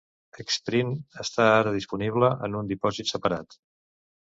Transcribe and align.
Xprint 0.53 0.93
està 1.25 1.45
ara 1.59 1.75
disponible 1.77 2.31
en 2.49 2.59
un 2.63 2.73
dipòsit 2.73 3.13
separat. 3.15 3.57